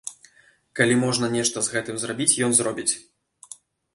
Калі 0.79 0.93
можна 1.01 1.27
нешта 1.35 1.57
з 1.67 1.75
гэтым 1.75 1.99
зрабіць, 2.03 2.31
ён 2.47 2.51
зробіць. 2.61 2.89